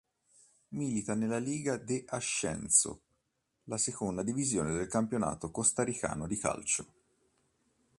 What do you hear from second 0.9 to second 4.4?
nella Liga de Ascenso, la seconda